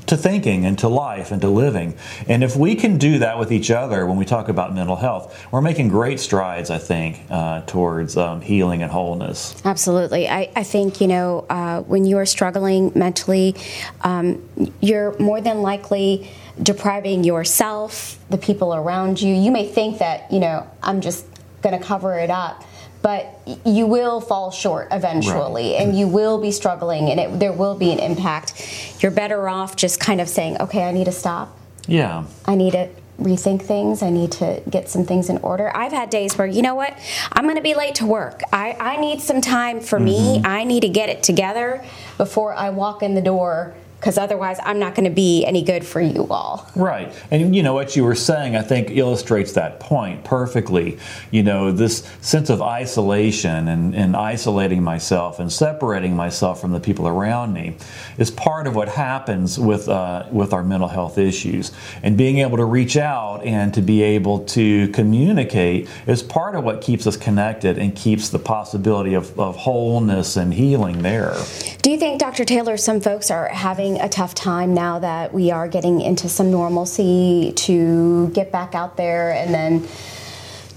to 0.06 0.16
thinking 0.16 0.64
and 0.64 0.78
to 0.78 0.88
life 0.88 1.32
and 1.32 1.40
to 1.42 1.48
living. 1.48 1.94
And 2.26 2.42
if 2.42 2.56
we 2.56 2.74
can 2.74 2.98
do 2.98 3.18
that 3.18 3.38
with 3.38 3.52
each 3.52 3.70
other 3.70 4.06
when 4.06 4.16
we 4.16 4.24
talk 4.24 4.48
about 4.48 4.74
mental 4.74 4.96
health, 4.96 5.46
we're 5.50 5.60
making 5.60 5.88
great 5.88 6.20
strides, 6.20 6.70
I 6.70 6.78
think, 6.78 7.20
uh, 7.30 7.62
towards 7.62 8.16
um, 8.16 8.40
healing 8.40 8.82
and 8.82 8.90
wholeness. 8.90 9.54
Absolutely. 9.64 10.28
I, 10.28 10.50
I 10.56 10.62
think, 10.62 11.00
you 11.00 11.08
know, 11.08 11.46
uh, 11.50 11.82
when 11.82 12.04
you 12.04 12.18
are 12.18 12.26
struggling 12.26 12.92
mentally, 12.94 13.54
um, 14.02 14.42
you're 14.80 15.18
more 15.18 15.40
than 15.40 15.62
likely 15.62 16.30
depriving 16.62 17.24
yourself, 17.24 18.18
the 18.30 18.38
people 18.38 18.74
around 18.74 19.20
you. 19.20 19.34
You 19.34 19.50
may 19.50 19.66
think 19.66 19.98
that, 19.98 20.30
you 20.32 20.40
know, 20.40 20.68
I'm 20.82 21.00
just 21.00 21.26
going 21.62 21.78
to 21.78 21.84
cover 21.84 22.18
it 22.18 22.30
up 22.30 22.64
but 23.02 23.40
you 23.64 23.86
will 23.86 24.20
fall 24.20 24.50
short 24.50 24.88
eventually 24.90 25.72
right. 25.72 25.82
and 25.82 25.98
you 25.98 26.06
will 26.06 26.40
be 26.40 26.52
struggling 26.52 27.10
and 27.10 27.20
it, 27.20 27.40
there 27.40 27.52
will 27.52 27.76
be 27.76 27.92
an 27.92 27.98
impact. 27.98 28.96
You're 29.00 29.12
better 29.12 29.48
off 29.48 29.76
just 29.76 30.00
kind 30.00 30.20
of 30.20 30.28
saying 30.28 30.58
okay 30.58 30.84
i 30.84 30.92
need 30.92 31.04
to 31.04 31.12
stop. 31.12 31.58
Yeah. 31.86 32.24
I 32.46 32.54
need 32.54 32.72
to 32.72 32.88
rethink 33.20 33.62
things. 33.62 34.02
I 34.02 34.10
need 34.10 34.32
to 34.32 34.62
get 34.68 34.88
some 34.88 35.04
things 35.04 35.28
in 35.28 35.38
order. 35.38 35.74
I've 35.76 35.92
had 35.92 36.10
days 36.10 36.36
where 36.38 36.46
you 36.46 36.62
know 36.62 36.74
what? 36.74 36.96
I'm 37.32 37.44
going 37.44 37.56
to 37.56 37.62
be 37.62 37.74
late 37.74 37.96
to 37.96 38.06
work. 38.06 38.42
I, 38.52 38.76
I 38.80 38.96
need 38.96 39.20
some 39.20 39.40
time 39.40 39.80
for 39.80 39.98
mm-hmm. 39.98 40.04
me 40.04 40.42
i 40.44 40.64
need 40.64 40.80
to 40.80 40.88
get 40.88 41.08
it 41.08 41.22
together 41.22 41.84
before 42.16 42.54
i 42.54 42.70
walk 42.70 43.02
in 43.02 43.14
the 43.14 43.22
door 43.22 43.74
because 44.02 44.18
otherwise 44.18 44.58
I'm 44.64 44.80
not 44.80 44.96
going 44.96 45.04
to 45.04 45.14
be 45.14 45.44
any 45.44 45.62
good 45.62 45.86
for 45.86 46.00
you 46.00 46.26
all. 46.28 46.68
Right. 46.74 47.14
And 47.30 47.54
you 47.54 47.62
know 47.62 47.72
what 47.72 47.94
you 47.94 48.02
were 48.02 48.16
saying 48.16 48.56
I 48.56 48.62
think 48.62 48.90
illustrates 48.90 49.52
that 49.52 49.78
point 49.78 50.24
perfectly. 50.24 50.98
You 51.30 51.44
know, 51.44 51.70
this 51.70 52.10
sense 52.20 52.50
of 52.50 52.60
isolation 52.60 53.68
and, 53.68 53.94
and 53.94 54.16
isolating 54.16 54.82
myself 54.82 55.38
and 55.38 55.52
separating 55.52 56.16
myself 56.16 56.60
from 56.60 56.72
the 56.72 56.80
people 56.80 57.06
around 57.06 57.52
me 57.52 57.76
is 58.18 58.28
part 58.28 58.66
of 58.66 58.74
what 58.74 58.88
happens 58.88 59.56
with 59.56 59.88
uh, 59.88 60.26
with 60.32 60.52
our 60.52 60.64
mental 60.64 60.88
health 60.88 61.16
issues. 61.16 61.70
And 62.02 62.18
being 62.18 62.38
able 62.38 62.56
to 62.56 62.64
reach 62.64 62.96
out 62.96 63.44
and 63.44 63.72
to 63.74 63.82
be 63.82 64.02
able 64.02 64.40
to 64.46 64.88
communicate 64.88 65.88
is 66.08 66.24
part 66.24 66.56
of 66.56 66.64
what 66.64 66.80
keeps 66.80 67.06
us 67.06 67.16
connected 67.16 67.78
and 67.78 67.94
keeps 67.94 68.30
the 68.30 68.40
possibility 68.40 69.14
of, 69.14 69.38
of 69.38 69.54
wholeness 69.54 70.36
and 70.36 70.52
healing 70.52 71.02
there. 71.02 71.36
Do 71.82 71.90
you 71.90 71.98
think, 71.98 72.18
Dr. 72.18 72.44
Taylor, 72.44 72.76
some 72.76 73.00
folks 73.00 73.30
are 73.30 73.48
having 73.48 73.91
having 73.92 74.04
a 74.04 74.08
tough 74.08 74.34
time 74.34 74.74
now 74.74 74.98
that 74.98 75.32
we 75.32 75.50
are 75.50 75.68
getting 75.68 76.00
into 76.00 76.28
some 76.28 76.50
normalcy 76.50 77.52
to 77.56 78.28
get 78.28 78.50
back 78.50 78.74
out 78.74 78.96
there 78.96 79.32
and 79.32 79.52
then 79.52 79.86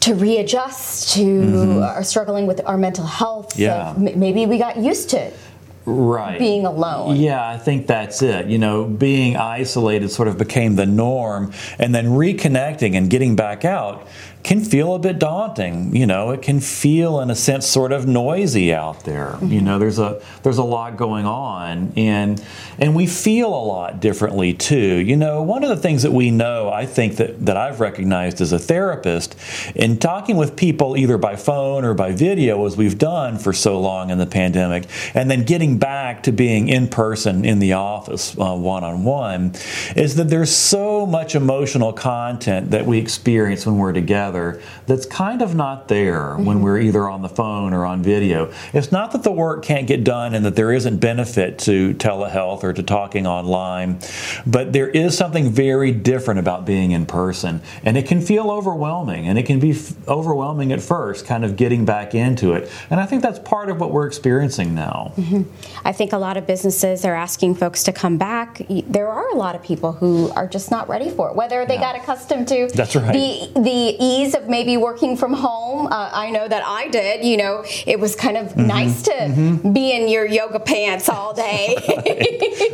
to 0.01 0.13
readjust 0.13 1.13
to 1.13 1.21
mm-hmm. 1.21 1.83
are 1.83 2.03
struggling 2.03 2.45
with 2.45 2.61
our 2.65 2.77
mental 2.77 3.05
health. 3.05 3.57
Yeah. 3.57 3.93
maybe 3.97 4.45
we 4.45 4.57
got 4.57 4.77
used 4.77 5.09
to 5.11 5.31
right 5.85 6.39
being 6.39 6.65
alone 6.65 7.15
yeah 7.15 7.47
i 7.47 7.57
think 7.57 7.85
that's 7.85 8.21
it 8.21 8.47
you 8.47 8.57
know 8.57 8.85
being 8.85 9.35
isolated 9.35 10.09
sort 10.09 10.27
of 10.27 10.37
became 10.37 10.75
the 10.75 10.85
norm 10.85 11.51
and 11.77 11.93
then 11.93 12.07
reconnecting 12.07 12.95
and 12.95 13.09
getting 13.09 13.35
back 13.35 13.63
out 13.63 14.07
can 14.45 14.63
feel 14.63 14.93
a 14.93 14.99
bit 14.99 15.17
daunting. 15.17 15.95
You 15.95 16.05
know, 16.05 16.29
it 16.29 16.43
can 16.43 16.59
feel 16.59 17.19
in 17.19 17.31
a 17.31 17.35
sense 17.35 17.67
sort 17.67 17.91
of 17.91 18.07
noisy 18.07 18.73
out 18.73 19.03
there. 19.03 19.31
Mm-hmm. 19.31 19.51
You 19.51 19.61
know, 19.61 19.79
there's 19.79 19.97
a 19.97 20.21
there's 20.43 20.59
a 20.59 20.63
lot 20.63 20.97
going 20.97 21.25
on 21.25 21.91
and 21.97 22.41
and 22.77 22.95
we 22.95 23.07
feel 23.07 23.47
a 23.47 23.65
lot 23.65 23.99
differently 23.99 24.53
too. 24.53 24.97
You 24.97 25.17
know, 25.17 25.41
one 25.41 25.63
of 25.63 25.69
the 25.69 25.77
things 25.77 26.03
that 26.03 26.11
we 26.11 26.29
know, 26.29 26.69
I 26.69 26.85
think 26.85 27.15
that, 27.17 27.43
that 27.47 27.57
I've 27.57 27.79
recognized 27.79 28.39
as 28.39 28.53
a 28.53 28.59
therapist 28.59 29.35
in 29.73 29.97
talking 29.97 30.37
with 30.37 30.55
people 30.55 30.95
either 30.95 31.17
by 31.17 31.35
phone 31.35 31.83
or 31.83 31.95
by 31.95 32.11
video 32.11 32.63
as 32.67 32.77
we've 32.77 32.99
done 32.99 33.39
for 33.39 33.51
so 33.51 33.81
long 33.81 34.11
in 34.11 34.19
the 34.19 34.27
pandemic, 34.27 34.85
and 35.15 35.29
then 35.31 35.43
getting 35.43 35.74
back 35.77 36.23
to 36.23 36.31
being 36.31 36.69
in 36.69 36.87
person 36.87 37.45
in 37.45 37.59
the 37.59 37.73
office 37.73 38.35
one 38.35 38.83
on 38.83 39.03
one, 39.03 39.53
is 39.95 40.15
that 40.15 40.29
there's 40.29 40.55
so 40.55 41.05
much 41.05 41.35
emotional 41.35 41.93
content 41.93 42.71
that 42.71 42.85
we 42.85 42.97
experience 42.97 43.65
when 43.65 43.77
we're 43.77 43.93
together 43.93 44.15
together 44.15 44.61
that's 44.85 45.05
kind 45.05 45.41
of 45.41 45.55
not 45.55 45.87
there 45.87 46.21
mm-hmm. 46.21 46.45
when 46.45 46.61
we're 46.61 46.79
either 46.79 47.09
on 47.09 47.21
the 47.21 47.29
phone 47.29 47.73
or 47.73 47.85
on 47.85 48.03
video. 48.03 48.51
It's 48.73 48.91
not 48.91 49.11
that 49.11 49.23
the 49.23 49.31
work 49.31 49.63
can't 49.63 49.87
get 49.87 50.03
done 50.03 50.33
and 50.33 50.45
that 50.45 50.55
there 50.55 50.71
isn't 50.71 50.97
benefit 50.99 51.59
to 51.59 51.93
telehealth 51.95 52.63
or 52.63 52.73
to 52.73 52.83
talking 52.83 53.25
online, 53.25 53.99
but 54.45 54.73
there 54.73 54.89
is 54.89 55.17
something 55.17 55.49
very 55.49 55.91
different 55.91 56.39
about 56.39 56.65
being 56.65 56.91
in 56.91 57.05
person. 57.05 57.61
And 57.83 57.97
it 57.97 58.07
can 58.07 58.21
feel 58.21 58.51
overwhelming 58.51 59.27
and 59.27 59.39
it 59.39 59.43
can 59.45 59.59
be 59.59 59.71
f- 59.71 59.93
overwhelming 60.07 60.71
at 60.71 60.81
first, 60.81 61.25
kind 61.25 61.43
of 61.43 61.55
getting 61.55 61.85
back 61.85 62.13
into 62.13 62.53
it. 62.53 62.71
And 62.89 62.99
I 62.99 63.05
think 63.05 63.21
that's 63.21 63.39
part 63.39 63.69
of 63.69 63.79
what 63.79 63.91
we're 63.91 64.07
experiencing 64.07 64.75
now. 64.75 65.13
Mm-hmm. 65.17 65.43
I 65.83 65.91
think 65.91 66.13
a 66.13 66.17
lot 66.17 66.37
of 66.37 66.47
businesses 66.47 67.05
are 67.05 67.15
asking 67.15 67.55
folks 67.55 67.83
to 67.83 67.93
come 67.93 68.17
back. 68.17 68.61
There 68.69 69.07
are 69.07 69.29
a 69.29 69.35
lot 69.35 69.55
of 69.55 69.63
people 69.63 69.93
who 69.93 70.31
are 70.31 70.47
just 70.47 70.71
not 70.71 70.89
ready 70.89 71.09
for 71.09 71.29
it, 71.29 71.35
whether 71.35 71.65
they 71.65 71.75
yeah. 71.75 71.93
got 71.93 71.95
accustomed 71.95 72.47
to 72.49 72.67
that's 72.73 72.95
right. 72.95 73.13
the, 73.13 73.59
the 73.59 73.95
ease 73.99 74.35
of 74.35 74.47
maybe 74.47 74.77
working 74.77 75.15
from 75.17 75.33
home. 75.33 75.87
Uh, 75.87 76.09
I 76.11 76.31
know 76.31 76.47
that 76.47 76.63
I 76.65 76.87
did. 76.87 77.23
You 77.23 77.37
know, 77.37 77.65
it 77.85 77.99
was 77.99 78.15
kind 78.15 78.37
of 78.37 78.47
mm-hmm. 78.47 78.67
nice 78.67 79.03
to 79.03 79.11
mm-hmm. 79.11 79.73
be 79.73 79.91
in 79.91 80.07
your 80.07 80.25
yoga 80.25 80.59
pants 80.59 81.09
all 81.09 81.33
day. 81.33 81.75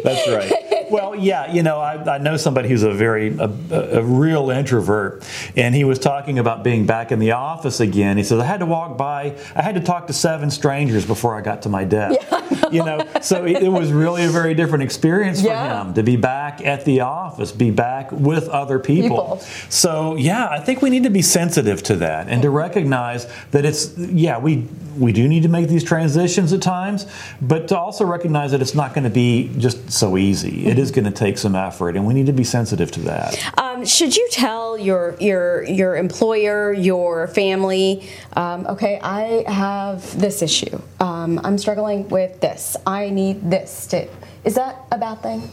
That's 0.04 0.28
right. 0.30 0.68
Well, 0.92 1.16
yeah, 1.16 1.54
you 1.54 1.64
know, 1.64 1.80
I, 1.80 2.16
I 2.16 2.18
know 2.18 2.36
somebody 2.36 2.68
who's 2.68 2.84
a 2.84 2.92
very 2.92 3.30
a, 3.38 3.50
a, 3.72 4.04
real 4.04 4.50
introvert, 4.50 5.24
and 5.56 5.74
he 5.74 5.86
was 5.86 5.98
talking 5.98 6.38
about 6.38 6.66
being 6.66 6.86
back 6.86 7.14
in 7.14 7.20
the 7.20 7.32
office 7.32 7.80
again. 7.80 8.18
He 8.18 8.24
says, 8.24 8.40
"I 8.40 8.44
had 8.44 8.60
to 8.60 8.66
walk 8.66 8.98
by, 8.98 9.38
I 9.56 9.62
had 9.62 9.76
to 9.76 9.82
talk 9.82 10.08
to 10.08 10.14
seven 10.14 10.52
strangers 10.52 11.06
before 11.06 11.34
I 11.34 11.40
got 11.42 11.62
to 11.62 11.70
my 11.70 11.86
desk." 11.86 12.20
Yeah. 12.30 12.61
You 12.82 12.86
know, 12.86 13.06
so 13.22 13.46
it, 13.46 13.64
it, 13.64 13.70
was 13.70 13.92
really 13.92 14.24
a 14.24 14.30
very 14.30 14.54
different 14.54 14.84
experience 14.84 15.42
for 15.42 15.48
yeah. 15.48 15.82
him 15.82 15.94
to 15.96 16.04
be 16.04 16.16
back 16.16 16.66
at 16.66 16.86
the 16.86 17.02
office, 17.02 17.52
be 17.52 17.70
back 17.70 18.12
with 18.12 18.48
other 18.48 18.80
people. 18.80 19.10
people. 19.10 19.40
So 19.70 20.16
yeah, 20.16 20.48
I 20.50 20.60
think 20.60 20.82
we 20.82 20.90
need 20.90 21.04
to 21.04 21.10
be 21.10 21.22
sensitive 21.22 21.84
to 21.84 21.96
that 21.98 22.28
and 22.30 22.42
to 22.42 22.50
recognize 22.50 23.28
that 23.52 23.66
it's 23.66 23.98
yeah 23.98 24.38
we 24.38 24.68
we 24.98 25.12
do 25.12 25.28
need 25.28 25.44
to 25.44 25.50
make 25.50 25.68
these 25.68 25.84
transitions 25.84 26.54
at 26.54 26.62
times, 26.62 27.08
but 27.42 27.68
to 27.70 27.78
also 27.78 28.06
recognize 28.06 28.52
that 28.52 28.62
it's 28.62 28.76
not 28.76 28.94
going 28.94 29.04
to 29.04 29.10
be 29.10 29.52
just 29.58 29.92
so 29.92 30.18
easy. 30.18 30.66
It 30.66 30.78
is 30.78 30.92
going 30.92 31.06
to 31.06 31.12
take 31.12 31.38
some 31.38 31.56
effort, 31.56 31.96
and 31.96 32.06
we 32.06 32.14
need 32.14 32.26
to 32.26 32.34
be 32.34 32.44
sensitive 32.44 32.92
to 32.92 33.00
that. 33.02 33.58
Um, 33.58 33.71
should 33.86 34.16
you 34.16 34.28
tell 34.32 34.78
your 34.78 35.16
your 35.20 35.64
your 35.64 35.96
employer, 35.96 36.74
your 36.74 37.28
family, 37.28 38.10
um, 38.34 38.68
okay, 38.68 39.00
I 39.02 39.44
have 39.52 40.20
this 40.20 40.42
issue. 40.42 40.82
Um, 41.00 41.40
I'm 41.44 41.58
struggling 41.58 42.08
with 42.10 42.40
this. 42.42 42.76
I 42.86 43.10
need 43.10 43.50
this. 43.50 43.88
To, 43.88 44.08
is 44.44 44.56
that 44.56 44.76
a 44.92 44.98
bad 44.98 45.22
thing? 45.22 45.50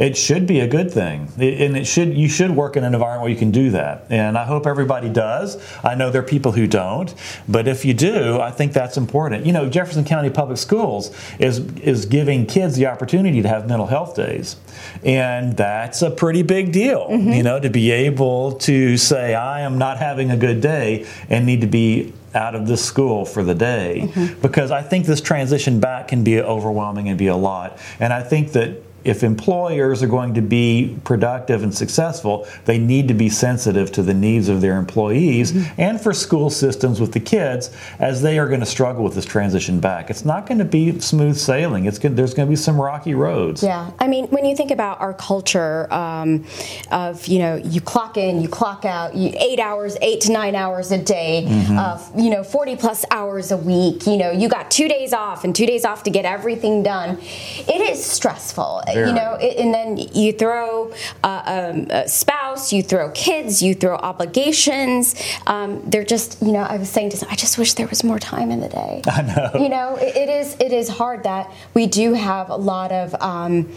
It 0.00 0.16
should 0.16 0.46
be 0.46 0.60
a 0.60 0.66
good 0.66 0.90
thing, 0.90 1.28
and 1.38 1.76
it 1.76 1.86
should 1.86 2.16
you 2.16 2.26
should 2.26 2.50
work 2.50 2.74
in 2.76 2.84
an 2.84 2.94
environment 2.94 3.22
where 3.22 3.30
you 3.30 3.36
can 3.36 3.50
do 3.50 3.70
that. 3.72 4.06
And 4.08 4.38
I 4.38 4.46
hope 4.46 4.66
everybody 4.66 5.10
does. 5.10 5.62
I 5.84 5.94
know 5.94 6.10
there 6.10 6.22
are 6.22 6.26
people 6.26 6.52
who 6.52 6.66
don't, 6.66 7.14
but 7.46 7.68
if 7.68 7.84
you 7.84 7.92
do, 7.92 8.40
I 8.40 8.50
think 8.50 8.72
that's 8.72 8.96
important. 8.96 9.44
You 9.44 9.52
know, 9.52 9.68
Jefferson 9.68 10.04
County 10.04 10.30
Public 10.30 10.56
Schools 10.56 11.14
is 11.38 11.58
is 11.80 12.06
giving 12.06 12.46
kids 12.46 12.76
the 12.76 12.86
opportunity 12.86 13.42
to 13.42 13.48
have 13.48 13.68
mental 13.68 13.86
health 13.86 14.16
days, 14.16 14.56
and 15.04 15.54
that's 15.54 16.00
a 16.00 16.10
pretty 16.10 16.42
big 16.42 16.72
deal. 16.72 17.06
Mm-hmm. 17.10 17.32
You 17.34 17.42
know, 17.42 17.60
to 17.60 17.68
be 17.68 17.90
able 17.90 18.52
to 18.60 18.96
say 18.96 19.34
I 19.34 19.60
am 19.60 19.76
not 19.76 19.98
having 19.98 20.30
a 20.30 20.36
good 20.36 20.62
day 20.62 21.06
and 21.28 21.44
need 21.44 21.60
to 21.60 21.66
be 21.66 22.14
out 22.34 22.54
of 22.54 22.66
this 22.66 22.82
school 22.82 23.24
for 23.26 23.42
the 23.42 23.54
day 23.54 24.02
mm-hmm. 24.04 24.40
because 24.40 24.70
I 24.70 24.82
think 24.82 25.04
this 25.04 25.20
transition 25.20 25.80
back 25.80 26.08
can 26.08 26.22
be 26.22 26.40
overwhelming 26.40 27.08
and 27.08 27.18
be 27.18 27.26
a 27.26 27.36
lot. 27.36 27.78
And 27.98 28.12
I 28.12 28.22
think 28.22 28.52
that 28.52 28.82
if 29.04 29.22
employers 29.22 30.02
are 30.02 30.08
going 30.08 30.34
to 30.34 30.42
be 30.42 30.98
productive 31.04 31.62
and 31.62 31.74
successful, 31.74 32.46
they 32.66 32.78
need 32.78 33.08
to 33.08 33.14
be 33.14 33.28
sensitive 33.28 33.90
to 33.92 34.02
the 34.02 34.14
needs 34.14 34.48
of 34.48 34.60
their 34.60 34.76
employees 34.76 35.52
mm-hmm. 35.52 35.80
and 35.80 36.00
for 36.00 36.12
school 36.12 36.50
systems 36.50 37.00
with 37.00 37.12
the 37.12 37.20
kids 37.20 37.70
as 37.98 38.20
they 38.22 38.38
are 38.38 38.48
going 38.48 38.60
to 38.60 38.66
struggle 38.66 39.02
with 39.02 39.14
this 39.14 39.24
transition 39.24 39.80
back. 39.80 40.10
It's 40.10 40.24
not 40.24 40.46
going 40.46 40.58
to 40.58 40.64
be 40.64 40.98
smooth 41.00 41.36
sailing. 41.36 41.86
It's 41.86 41.98
going, 41.98 42.14
there's 42.14 42.34
going 42.34 42.46
to 42.46 42.50
be 42.50 42.56
some 42.56 42.80
rocky 42.80 43.14
roads. 43.14 43.62
Yeah, 43.62 43.90
I 43.98 44.06
mean, 44.06 44.26
when 44.26 44.44
you 44.44 44.54
think 44.54 44.70
about 44.70 45.00
our 45.00 45.14
culture 45.14 45.92
um, 45.92 46.44
of 46.90 47.26
you 47.26 47.38
know 47.38 47.56
you 47.56 47.80
clock 47.80 48.16
in, 48.16 48.40
you 48.40 48.48
clock 48.48 48.84
out, 48.84 49.14
you, 49.14 49.32
eight 49.38 49.60
hours, 49.60 49.96
eight 50.02 50.20
to 50.22 50.32
nine 50.32 50.54
hours 50.54 50.92
a 50.92 50.98
day, 50.98 51.44
mm-hmm. 51.46 51.78
uh, 51.78 52.20
you 52.20 52.30
know, 52.30 52.44
forty 52.44 52.76
plus 52.76 53.04
hours 53.10 53.50
a 53.50 53.56
week. 53.56 54.06
You 54.06 54.16
know, 54.16 54.30
you 54.30 54.48
got 54.48 54.70
two 54.70 54.88
days 54.88 55.12
off 55.12 55.44
and 55.44 55.54
two 55.54 55.66
days 55.66 55.84
off 55.84 56.02
to 56.04 56.10
get 56.10 56.24
everything 56.24 56.82
done. 56.82 57.18
It 57.20 57.80
is 57.80 58.04
stressful 58.04 58.82
very. 58.94 59.08
you 59.08 59.14
know, 59.14 59.36
and 59.36 59.74
then 59.74 59.96
you 59.96 60.32
throw 60.32 60.92
uh, 61.22 61.70
um, 61.72 61.86
a 61.90 62.08
spouse, 62.08 62.72
you 62.72 62.82
throw 62.82 63.10
kids, 63.10 63.62
you 63.62 63.74
throw 63.74 63.96
obligations. 63.96 65.14
Um, 65.46 65.82
they're 65.88 66.04
just, 66.04 66.40
you 66.42 66.52
know, 66.52 66.60
I 66.62 66.76
was 66.76 66.90
saying 66.90 67.10
to 67.10 67.16
some, 67.16 67.28
I 67.30 67.36
just 67.36 67.58
wish 67.58 67.74
there 67.74 67.88
was 67.88 68.04
more 68.04 68.18
time 68.18 68.50
in 68.50 68.60
the 68.60 68.68
day. 68.68 69.02
I 69.06 69.22
know. 69.22 69.50
You 69.60 69.68
know, 69.68 69.96
it, 69.96 70.16
it 70.16 70.28
is 70.28 70.56
it 70.60 70.72
is 70.72 70.88
hard 70.88 71.24
that 71.24 71.50
we 71.74 71.86
do 71.86 72.14
have 72.14 72.50
a 72.50 72.56
lot 72.56 72.92
of 72.92 73.14
um, 73.20 73.72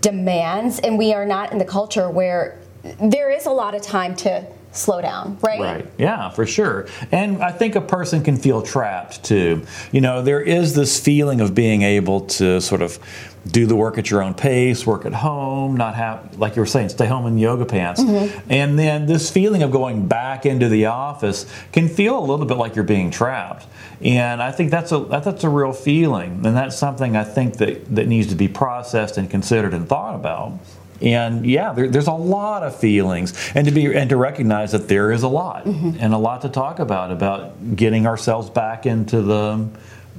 demands, 0.00 0.78
and 0.78 0.98
we 0.98 1.12
are 1.12 1.26
not 1.26 1.52
in 1.52 1.58
the 1.58 1.64
culture 1.64 2.10
where 2.10 2.58
there 3.00 3.30
is 3.30 3.46
a 3.46 3.50
lot 3.50 3.74
of 3.74 3.82
time 3.82 4.14
to 4.16 4.46
slow 4.72 5.00
down, 5.00 5.38
right? 5.40 5.60
Right. 5.60 5.86
Yeah, 5.98 6.30
for 6.30 6.46
sure. 6.46 6.86
And 7.10 7.42
I 7.42 7.52
think 7.52 7.74
a 7.74 7.80
person 7.80 8.22
can 8.22 8.36
feel 8.36 8.62
trapped 8.62 9.24
too. 9.24 9.62
You 9.92 10.00
know, 10.00 10.22
there 10.22 10.40
is 10.40 10.74
this 10.74 11.00
feeling 11.00 11.40
of 11.40 11.54
being 11.54 11.82
able 11.82 12.22
to 12.22 12.60
sort 12.60 12.82
of 12.82 12.98
do 13.46 13.66
the 13.66 13.76
work 13.76 13.96
at 13.98 14.10
your 14.10 14.22
own 14.22 14.34
pace, 14.34 14.86
work 14.86 15.06
at 15.06 15.14
home, 15.14 15.76
not 15.76 15.94
have, 15.94 16.38
like 16.38 16.54
you 16.54 16.60
were 16.60 16.66
saying, 16.66 16.90
stay 16.90 17.06
home 17.06 17.26
in 17.26 17.38
yoga 17.38 17.64
pants. 17.64 18.02
Mm-hmm. 18.02 18.50
And 18.50 18.78
then 18.78 19.06
this 19.06 19.30
feeling 19.30 19.62
of 19.62 19.70
going 19.70 20.06
back 20.06 20.44
into 20.44 20.68
the 20.68 20.86
office 20.86 21.46
can 21.72 21.88
feel 21.88 22.18
a 22.18 22.24
little 22.24 22.46
bit 22.46 22.58
like 22.58 22.74
you're 22.74 22.84
being 22.84 23.10
trapped. 23.10 23.66
And 24.00 24.42
I 24.42 24.52
think 24.52 24.70
that's 24.70 24.92
a 24.92 24.98
that's 25.00 25.42
a 25.42 25.48
real 25.48 25.72
feeling, 25.72 26.46
and 26.46 26.56
that's 26.56 26.78
something 26.78 27.16
I 27.16 27.24
think 27.24 27.56
that, 27.56 27.92
that 27.96 28.06
needs 28.06 28.28
to 28.28 28.36
be 28.36 28.46
processed 28.46 29.18
and 29.18 29.28
considered 29.28 29.74
and 29.74 29.88
thought 29.88 30.14
about. 30.14 30.52
And 31.00 31.46
yeah, 31.46 31.72
there, 31.72 31.88
there's 31.88 32.08
a 32.08 32.12
lot 32.12 32.62
of 32.62 32.78
feelings, 32.78 33.32
and 33.54 33.66
to 33.66 33.72
be 33.72 33.94
and 33.94 34.10
to 34.10 34.16
recognize 34.16 34.72
that 34.72 34.88
there 34.88 35.12
is 35.12 35.22
a 35.22 35.28
lot, 35.28 35.64
mm-hmm. 35.64 35.96
and 36.00 36.12
a 36.12 36.18
lot 36.18 36.42
to 36.42 36.48
talk 36.48 36.80
about 36.80 37.12
about 37.12 37.76
getting 37.76 38.06
ourselves 38.06 38.50
back 38.50 38.84
into 38.84 39.22
the 39.22 39.68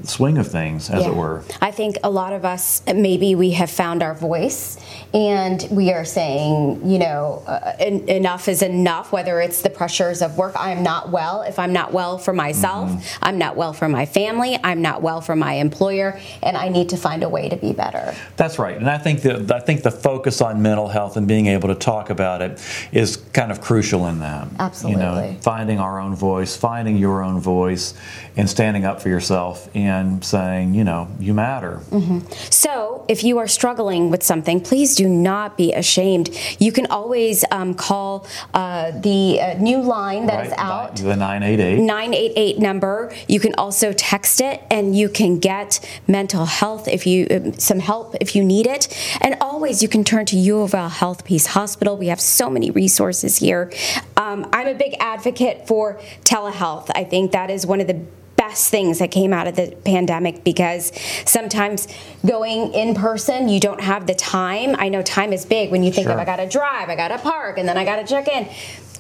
swing 0.03 0.37
of 0.37 0.47
things, 0.47 0.89
as 0.89 1.03
yeah. 1.03 1.11
it 1.11 1.15
were. 1.15 1.43
I 1.61 1.71
think 1.71 1.97
a 2.03 2.09
lot 2.09 2.33
of 2.33 2.45
us, 2.45 2.81
maybe 2.87 3.35
we 3.35 3.51
have 3.51 3.69
found 3.69 4.03
our 4.03 4.15
voice 4.15 4.77
and 5.13 5.67
we 5.71 5.91
are 5.91 6.05
saying, 6.05 6.87
you 6.87 6.99
know, 6.99 7.43
uh, 7.47 7.73
en- 7.79 8.07
enough 8.07 8.47
is 8.47 8.61
enough, 8.61 9.11
whether 9.11 9.41
it's 9.41 9.61
the 9.61 9.69
pressures 9.69 10.21
of 10.21 10.37
work. 10.37 10.53
I'm 10.55 10.83
not 10.83 11.09
well. 11.09 11.41
If 11.41 11.57
I'm 11.57 11.73
not 11.73 11.93
well 11.93 12.17
for 12.17 12.33
myself, 12.33 12.89
mm-hmm. 12.89 13.23
I'm 13.23 13.37
not 13.37 13.55
well 13.55 13.73
for 13.73 13.89
my 13.89 14.05
family, 14.05 14.57
I'm 14.63 14.81
not 14.81 15.01
well 15.01 15.21
for 15.21 15.35
my 15.35 15.53
employer, 15.53 16.19
and 16.43 16.55
I 16.55 16.69
need 16.69 16.89
to 16.89 16.97
find 16.97 17.23
a 17.23 17.29
way 17.29 17.49
to 17.49 17.55
be 17.55 17.73
better. 17.73 18.13
That's 18.37 18.59
right. 18.59 18.77
And 18.77 18.89
I 18.89 18.97
think 18.97 19.21
that 19.23 19.51
I 19.51 19.59
think 19.59 19.81
the 19.81 19.91
focus 19.91 20.41
on 20.41 20.61
mental 20.61 20.87
health 20.87 21.17
and 21.17 21.27
being 21.27 21.47
able 21.47 21.69
to 21.69 21.75
talk 21.75 22.09
about 22.09 22.41
it 22.41 22.61
is 22.91 23.17
kind 23.33 23.51
of 23.51 23.61
crucial 23.61 24.05
in 24.07 24.19
that. 24.19 24.47
Absolutely. 24.59 25.01
You 25.01 25.07
know, 25.07 25.37
finding 25.41 25.79
our 25.79 25.99
own 25.99 26.15
voice, 26.15 26.55
finding 26.55 26.97
your 26.97 27.23
own 27.23 27.39
voice, 27.39 27.95
and 28.37 28.49
standing 28.49 28.85
up 28.85 29.01
for 29.01 29.09
yourself. 29.09 29.69
And 29.73 29.88
and 29.89 30.23
saying, 30.23 30.73
you 30.73 30.83
know, 30.83 31.07
you 31.19 31.33
matter. 31.33 31.81
Mm-hmm. 31.89 32.19
So, 32.49 33.05
if 33.07 33.23
you 33.23 33.37
are 33.39 33.47
struggling 33.47 34.09
with 34.09 34.23
something, 34.23 34.61
please 34.61 34.95
do 34.95 35.09
not 35.09 35.57
be 35.57 35.73
ashamed. 35.73 36.29
You 36.59 36.71
can 36.71 36.85
always 36.87 37.43
um, 37.51 37.73
call 37.73 38.27
uh, 38.53 38.91
the 38.91 39.41
uh, 39.41 39.53
new 39.55 39.81
line 39.81 40.27
that 40.27 40.37
right, 40.37 40.47
is 40.47 40.53
out, 40.53 40.95
the 40.95 41.15
988 41.15 41.79
988 41.79 42.59
number. 42.59 43.13
You 43.27 43.39
can 43.39 43.53
also 43.55 43.93
text 43.93 44.41
it, 44.41 44.61
and 44.69 44.95
you 44.95 45.09
can 45.09 45.39
get 45.39 45.79
mental 46.07 46.45
health 46.45 46.87
if 46.87 47.05
you 47.05 47.27
uh, 47.27 47.51
some 47.57 47.79
help 47.79 48.15
if 48.21 48.35
you 48.35 48.43
need 48.43 48.67
it. 48.67 48.87
And 49.21 49.35
always, 49.41 49.81
you 49.81 49.89
can 49.89 50.03
turn 50.03 50.25
to 50.27 50.37
U 50.37 50.61
of 50.61 50.73
L 50.73 50.89
Health 50.89 51.25
Peace 51.25 51.47
Hospital. 51.47 51.97
We 51.97 52.07
have 52.07 52.21
so 52.21 52.49
many 52.49 52.71
resources 52.71 53.37
here. 53.37 53.71
Um, 54.17 54.47
I'm 54.53 54.67
a 54.67 54.75
big 54.75 54.95
advocate 54.99 55.67
for 55.67 55.99
telehealth. 56.23 56.91
I 56.93 57.03
think 57.03 57.31
that 57.31 57.49
is 57.49 57.65
one 57.65 57.81
of 57.81 57.87
the 57.87 58.05
best 58.49 58.71
things 58.71 58.97
that 58.97 59.11
came 59.11 59.31
out 59.31 59.45
of 59.45 59.55
the 59.55 59.77
pandemic 59.85 60.43
because 60.43 60.91
sometimes 61.25 61.87
going 62.25 62.73
in 62.73 62.95
person, 62.95 63.47
you 63.47 63.59
don't 63.59 63.81
have 63.81 64.07
the 64.07 64.15
time. 64.15 64.75
I 64.79 64.89
know 64.89 65.03
time 65.03 65.33
is 65.33 65.45
big 65.45 65.69
when 65.69 65.83
you 65.83 65.91
think 65.91 66.05
sure. 66.05 66.13
of 66.13 66.19
I 66.19 66.25
got 66.25 66.37
to 66.37 66.49
drive, 66.49 66.89
I 66.89 66.95
got 66.95 67.09
to 67.09 67.19
park, 67.19 67.59
and 67.59 67.69
then 67.69 67.77
I 67.77 67.85
got 67.85 67.97
to 67.97 68.07
check 68.07 68.27
in. 68.27 68.45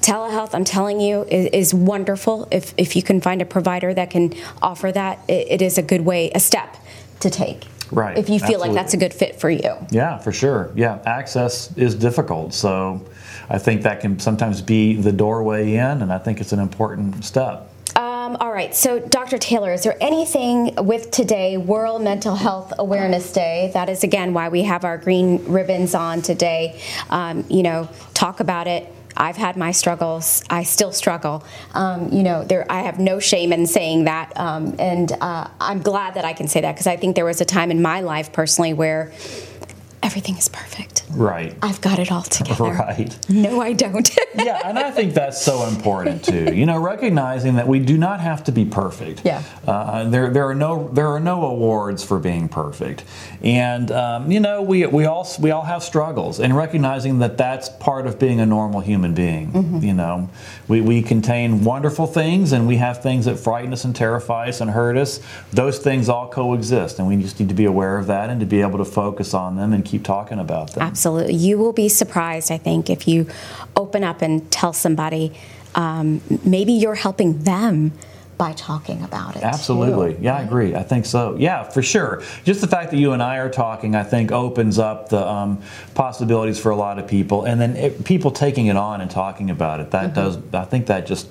Telehealth, 0.01 0.53
I'm 0.53 0.63
telling 0.63 1.01
you, 1.01 1.23
is, 1.23 1.47
is, 1.47 1.73
wonderful. 1.73 2.47
If, 2.51 2.73
if 2.77 2.95
you 2.95 3.01
can 3.03 3.19
find 3.21 3.41
a 3.41 3.45
provider 3.45 3.93
that 3.93 4.11
can 4.11 4.33
offer 4.61 4.91
that, 4.91 5.19
it, 5.27 5.47
it 5.49 5.61
is 5.61 5.77
a 5.77 5.81
good 5.81 6.01
way, 6.01 6.31
a 6.33 6.39
step 6.39 6.77
to 7.21 7.29
take. 7.29 7.65
Right. 7.91 8.17
If 8.17 8.29
you 8.29 8.37
feel 8.37 8.45
Absolutely. 8.45 8.67
like 8.69 8.75
that's 8.75 8.93
a 8.93 8.97
good 8.97 9.13
fit 9.13 9.41
for 9.41 9.49
you. 9.49 9.75
Yeah, 9.89 10.19
for 10.19 10.31
sure. 10.31 10.71
Yeah, 10.75 10.99
access 11.05 11.75
is 11.75 11.95
difficult. 11.95 12.53
So 12.53 13.03
I 13.49 13.57
think 13.57 13.81
that 13.81 13.99
can 13.99 14.19
sometimes 14.19 14.61
be 14.61 14.95
the 14.95 15.11
doorway 15.11 15.73
in, 15.73 16.01
and 16.03 16.13
I 16.13 16.19
think 16.19 16.39
it's 16.39 16.53
an 16.53 16.59
important 16.59 17.25
step. 17.25 17.69
All 18.39 18.53
right, 18.53 18.73
so 18.73 18.99
Dr. 18.99 19.37
Taylor, 19.37 19.73
is 19.73 19.83
there 19.83 19.97
anything 19.99 20.73
with 20.77 21.11
today, 21.11 21.57
World 21.57 22.01
Mental 22.01 22.35
Health 22.35 22.71
Awareness 22.79 23.33
Day? 23.33 23.69
That 23.73 23.89
is 23.89 24.05
again 24.05 24.33
why 24.33 24.47
we 24.47 24.63
have 24.63 24.85
our 24.85 24.97
green 24.97 25.43
ribbons 25.43 25.93
on 25.93 26.21
today. 26.21 26.81
Um, 27.09 27.43
you 27.49 27.63
know, 27.63 27.89
talk 28.13 28.39
about 28.39 28.65
it, 28.65 28.87
I've 29.17 29.35
had 29.35 29.57
my 29.57 29.73
struggles. 29.73 30.41
I 30.49 30.63
still 30.63 30.93
struggle. 30.93 31.43
Um, 31.73 32.13
you 32.13 32.23
know, 32.23 32.45
there 32.45 32.65
I 32.71 32.83
have 32.83 32.97
no 32.97 33.19
shame 33.19 33.51
in 33.51 33.67
saying 33.67 34.05
that, 34.05 34.31
um, 34.37 34.73
and 34.79 35.11
uh, 35.19 35.49
I'm 35.59 35.81
glad 35.81 36.13
that 36.13 36.23
I 36.23 36.31
can 36.31 36.47
say 36.47 36.61
that 36.61 36.71
because 36.71 36.87
I 36.87 36.95
think 36.95 37.17
there 37.17 37.25
was 37.25 37.41
a 37.41 37.45
time 37.45 37.71
in 37.71 37.81
my 37.81 37.99
life 37.99 38.31
personally 38.31 38.71
where 38.71 39.11
everything 40.01 40.37
is 40.37 40.47
perfect. 40.47 41.03
Right. 41.11 41.55
I've 41.61 41.81
got 41.81 41.99
it 41.99 42.11
all 42.11 42.23
together. 42.23 42.59
Right. 42.79 43.29
No, 43.29 43.61
I 43.61 43.73
don't. 43.73 44.09
yeah, 44.35 44.61
and 44.63 44.77
I 44.79 44.91
think 44.91 45.13
that's 45.13 45.41
so 45.41 45.67
important 45.67 46.23
too. 46.23 46.53
You 46.53 46.65
know, 46.65 46.79
recognizing 46.79 47.55
that 47.55 47.67
we 47.67 47.79
do 47.79 47.97
not 47.97 48.19
have 48.19 48.43
to 48.45 48.51
be 48.51 48.63
perfect. 48.63 49.25
Yeah. 49.25 49.43
Uh, 49.67 50.07
there, 50.09 50.29
there 50.29 50.47
are 50.47 50.55
no, 50.55 50.87
there 50.89 51.07
are 51.07 51.19
no 51.19 51.45
awards 51.45 52.03
for 52.03 52.19
being 52.19 52.47
perfect, 52.47 53.03
and 53.41 53.91
um, 53.91 54.31
you 54.31 54.39
know, 54.39 54.61
we 54.61 54.85
we 54.85 55.05
all 55.05 55.27
we 55.39 55.51
all 55.51 55.63
have 55.63 55.83
struggles, 55.83 56.39
and 56.39 56.55
recognizing 56.55 57.19
that 57.19 57.37
that's 57.37 57.69
part 57.69 58.07
of 58.07 58.19
being 58.19 58.39
a 58.39 58.45
normal 58.45 58.81
human 58.81 59.13
being. 59.13 59.51
Mm-hmm. 59.51 59.77
You 59.79 59.93
know, 59.93 60.29
we 60.67 60.81
we 60.81 61.01
contain 61.01 61.63
wonderful 61.63 62.07
things, 62.07 62.51
and 62.51 62.67
we 62.67 62.77
have 62.77 63.01
things 63.01 63.25
that 63.25 63.37
frighten 63.37 63.73
us 63.73 63.83
and 63.83 63.95
terrify 63.95 64.49
us 64.49 64.61
and 64.61 64.71
hurt 64.71 64.95
us. 64.97 65.19
Those 65.51 65.79
things 65.79 66.07
all 66.07 66.29
coexist, 66.29 66.99
and 66.99 67.07
we 67.07 67.17
just 67.17 67.39
need 67.39 67.49
to 67.49 67.55
be 67.55 67.65
aware 67.65 67.97
of 67.97 68.07
that 68.07 68.29
and 68.29 68.39
to 68.39 68.45
be 68.45 68.61
able 68.61 68.77
to 68.77 68.85
focus 68.85 69.33
on 69.33 69.55
them 69.55 69.73
and 69.73 69.83
keep 69.89 70.03
talking 70.03 70.39
about 70.39 70.73
them. 70.73 70.83
Absolutely. 70.83 71.35
You 71.35 71.57
will 71.57 71.73
be 71.73 71.89
surprised, 71.89 72.51
I 72.51 72.57
think, 72.57 72.89
if 72.89 73.07
you 73.07 73.27
open 73.75 74.03
up 74.03 74.21
and 74.21 74.49
tell 74.51 74.73
somebody 74.73 75.33
um, 75.75 76.21
maybe 76.43 76.73
you're 76.73 76.95
helping 76.95 77.43
them 77.43 77.91
by 78.37 78.53
talking 78.53 79.03
about 79.03 79.35
it. 79.35 79.43
Absolutely. 79.43 80.15
too, 80.15 80.21
Yeah, 80.21 80.37
I 80.37 80.41
agree. 80.43 80.73
I 80.73 80.81
think 80.81 81.05
so. 81.05 81.35
Yeah, 81.37 81.63
for 81.63 81.81
sure. 81.81 82.23
Just 82.45 82.61
the 82.61 82.67
fact 82.67 82.91
that 82.91 82.97
you 82.97 83.11
and 83.11 83.21
I 83.21 83.37
are 83.37 83.49
talking, 83.49 83.95
I 83.95 84.03
think, 84.03 84.31
opens 84.31 84.79
up 84.79 85.09
the 85.09 85.27
um, 85.27 85.61
possibilities 85.93 86.57
for 86.57 86.69
a 86.69 86.75
lot 86.75 86.99
of 86.99 87.07
people. 87.07 87.43
And 87.43 87.59
then 87.59 87.75
it, 87.75 88.05
people 88.05 88.31
taking 88.31 88.67
it 88.67 88.77
on 88.77 89.01
and 89.01 89.11
talking 89.11 89.49
about 89.49 89.81
it, 89.81 89.91
that 89.91 90.13
does, 90.13 90.37
I 90.53 90.63
think 90.63 90.87
that 90.87 91.05
just, 91.05 91.27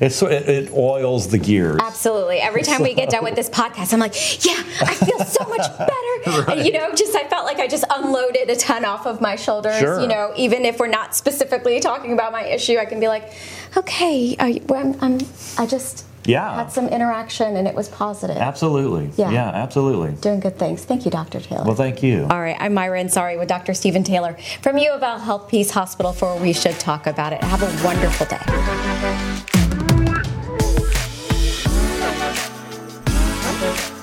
it's, 0.00 0.16
so- 0.16 0.26
it, 0.28 0.48
it 0.48 0.72
oils 0.72 1.28
the 1.28 1.38
gears. 1.38 1.80
Absolutely. 1.82 2.38
Every 2.38 2.62
time 2.62 2.82
we 2.82 2.94
get 2.94 3.10
done 3.10 3.24
with 3.24 3.34
this 3.36 3.48
podcast, 3.50 3.92
I'm 3.92 4.00
like, 4.00 4.14
yeah, 4.44 4.62
I 4.80 4.94
feel 4.94 5.18
so 5.20 5.44
much 5.48 5.78
better. 5.78 6.50
And, 6.52 6.66
you 6.66 6.72
know, 6.72 6.92
just 6.94 7.14
I 7.16 7.26
felt 7.28 7.44
like 7.46 7.58
I 7.58 7.66
just 7.68 7.84
unloaded 7.90 8.50
a 8.50 8.56
ton 8.56 8.84
off 8.84 9.06
of 9.06 9.20
my 9.20 9.36
shoulders. 9.36 9.78
Sure. 9.78 10.00
You 10.00 10.06
know, 10.08 10.32
even 10.36 10.64
if 10.64 10.78
we're 10.78 10.88
not 10.88 11.14
specifically 11.16 11.80
talking 11.80 12.12
about 12.12 12.32
my 12.32 12.44
issue, 12.44 12.76
I 12.78 12.84
can 12.84 13.00
be 13.00 13.08
like, 13.08 13.30
okay, 13.76 14.36
I, 14.38 14.60
well, 14.66 14.80
I'm, 14.80 14.96
I'm, 15.00 15.28
I 15.56 15.66
just 15.66 16.04
Yeah. 16.26 16.54
had 16.56 16.70
some 16.72 16.88
interaction 16.88 17.56
and 17.56 17.66
it 17.66 17.74
was 17.74 17.88
positive. 17.88 18.36
Absolutely. 18.36 19.10
Yeah. 19.16 19.30
yeah, 19.30 19.48
absolutely. 19.50 20.12
Doing 20.20 20.40
good 20.40 20.58
things. 20.58 20.84
Thank 20.84 21.04
you, 21.04 21.10
Dr. 21.10 21.40
Taylor. 21.40 21.64
Well, 21.64 21.74
thank 21.76 22.02
you. 22.02 22.26
All 22.30 22.40
right, 22.40 22.56
I'm 22.60 22.74
Maira 22.74 23.02
Ansari 23.02 23.38
with 23.38 23.48
Dr. 23.48 23.74
Stephen 23.74 24.04
Taylor 24.04 24.36
from 24.62 24.76
U 24.78 24.90
of 24.90 25.02
L 25.02 25.18
Health 25.18 25.48
Peace 25.48 25.70
Hospital 25.70 26.12
for 26.12 26.36
We 26.38 26.52
Should 26.52 26.78
Talk 26.78 27.06
About 27.06 27.32
It. 27.32 27.42
Have 27.42 27.62
a 27.62 27.84
wonderful 27.86 28.26
day. 28.26 29.57
Thank 33.60 33.92
you. 33.92 33.97